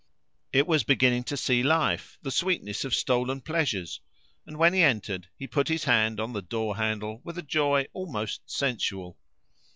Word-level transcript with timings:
It 0.51 0.65
was 0.65 0.83
beginning 0.83 1.25
to 1.25 1.37
see 1.37 1.61
life, 1.61 2.17
the 2.23 2.31
sweetness 2.31 2.83
of 2.83 2.95
stolen 2.95 3.39
pleasures; 3.41 4.01
and 4.47 4.57
when 4.57 4.73
he 4.73 4.81
entered, 4.81 5.27
he 5.37 5.45
put 5.45 5.67
his 5.67 5.83
hand 5.83 6.19
on 6.19 6.33
the 6.33 6.41
door 6.41 6.77
handle 6.77 7.21
with 7.23 7.37
a 7.37 7.43
joy 7.43 7.85
almost 7.93 8.41
sensual. 8.49 9.19